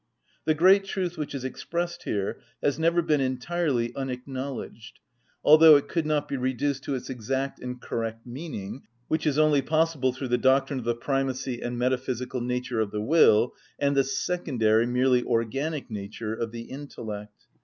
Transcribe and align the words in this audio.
The 0.45 0.55
great 0.55 0.85
truth 0.85 1.15
which 1.15 1.35
is 1.35 1.45
expressed 1.45 2.05
here 2.05 2.41
has 2.63 2.79
never 2.79 3.03
been 3.03 3.21
entirely 3.21 3.95
unacknowledged, 3.95 4.97
although 5.43 5.75
it 5.75 5.87
could 5.87 6.07
not 6.07 6.27
be 6.27 6.37
reduced 6.37 6.81
to 6.85 6.95
its 6.95 7.07
exact 7.07 7.59
and 7.59 7.79
correct 7.79 8.25
meaning, 8.25 8.81
which 9.09 9.27
is 9.27 9.37
only 9.37 9.61
possible 9.61 10.11
through 10.11 10.29
the 10.29 10.39
doctrine 10.39 10.79
of 10.79 10.85
the 10.85 10.95
primacy 10.95 11.61
and 11.61 11.77
metaphysical 11.77 12.41
nature 12.41 12.79
of 12.79 12.89
the 12.89 12.99
will 12.99 13.53
and 13.77 13.95
the 13.95 14.03
secondary, 14.03 14.87
merely 14.87 15.21
organic 15.23 15.91
nature 15.91 16.33
of 16.33 16.51
the 16.51 16.61
intellect. 16.61 17.45